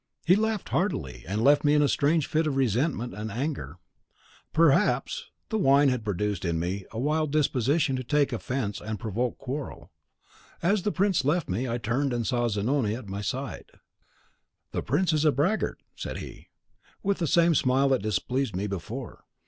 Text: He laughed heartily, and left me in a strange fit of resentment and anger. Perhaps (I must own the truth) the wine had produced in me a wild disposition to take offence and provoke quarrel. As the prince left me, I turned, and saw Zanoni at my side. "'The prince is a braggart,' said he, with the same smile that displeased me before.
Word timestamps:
He 0.25 0.35
laughed 0.35 0.69
heartily, 0.69 1.25
and 1.27 1.43
left 1.43 1.63
me 1.63 1.75
in 1.75 1.83
a 1.83 1.87
strange 1.87 2.25
fit 2.25 2.47
of 2.47 2.55
resentment 2.55 3.13
and 3.13 3.29
anger. 3.31 3.77
Perhaps 4.51 4.71
(I 4.73 5.21
must 5.21 5.23
own 5.23 5.27
the 5.27 5.29
truth) 5.29 5.49
the 5.49 5.67
wine 5.69 5.89
had 5.89 6.03
produced 6.03 6.43
in 6.43 6.59
me 6.59 6.85
a 6.89 6.97
wild 6.99 7.31
disposition 7.31 7.95
to 7.97 8.03
take 8.03 8.33
offence 8.33 8.81
and 8.81 8.99
provoke 8.99 9.37
quarrel. 9.37 9.91
As 10.63 10.81
the 10.81 10.91
prince 10.91 11.23
left 11.23 11.47
me, 11.49 11.69
I 11.69 11.77
turned, 11.77 12.13
and 12.13 12.25
saw 12.25 12.47
Zanoni 12.47 12.95
at 12.95 13.07
my 13.09 13.21
side. 13.21 13.73
"'The 14.71 14.81
prince 14.81 15.13
is 15.13 15.23
a 15.23 15.31
braggart,' 15.31 15.83
said 15.95 16.17
he, 16.17 16.47
with 17.03 17.19
the 17.19 17.27
same 17.27 17.53
smile 17.53 17.89
that 17.89 18.01
displeased 18.01 18.55
me 18.55 18.65
before. 18.65 19.23